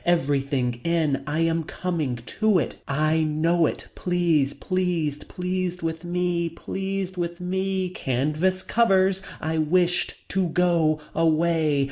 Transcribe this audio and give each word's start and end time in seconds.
Everything. 0.03 0.81
In. 0.83 1.21
I 1.27 1.41
am 1.41 1.63
coming. 1.63 2.15
To 2.15 2.57
it. 2.57 2.73
I 2.87 3.21
know 3.21 3.67
it. 3.67 3.85
Please. 3.93 4.51
Pleased. 4.51 5.27
Pleased 5.27 5.83
with 5.83 6.03
me. 6.03 6.49
Pleased 6.49 7.17
with 7.17 7.39
me. 7.39 7.89
Canvas 7.89 8.63
covers. 8.63 9.21
I 9.39 9.59
wished 9.59 10.15
to 10.29 10.47
go 10.49 10.99
away. 11.13 11.79